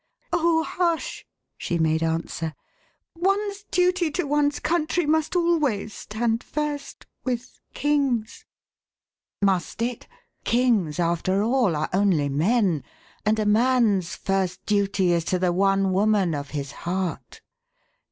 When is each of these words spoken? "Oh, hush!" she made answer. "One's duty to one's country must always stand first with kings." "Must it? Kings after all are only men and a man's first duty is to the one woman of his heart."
"Oh, 0.33 0.63
hush!" 0.63 1.27
she 1.59 1.77
made 1.77 2.01
answer. 2.01 2.55
"One's 3.15 3.65
duty 3.69 4.09
to 4.13 4.23
one's 4.25 4.59
country 4.59 5.05
must 5.05 5.35
always 5.35 5.93
stand 5.93 6.43
first 6.43 7.05
with 7.23 7.59
kings." 7.75 8.43
"Must 9.43 9.79
it? 9.83 10.07
Kings 10.43 10.99
after 10.99 11.43
all 11.43 11.75
are 11.75 11.89
only 11.93 12.29
men 12.29 12.83
and 13.27 13.37
a 13.37 13.45
man's 13.45 14.15
first 14.15 14.65
duty 14.65 15.11
is 15.11 15.23
to 15.25 15.37
the 15.37 15.53
one 15.53 15.93
woman 15.93 16.33
of 16.33 16.49
his 16.49 16.71
heart." 16.71 17.41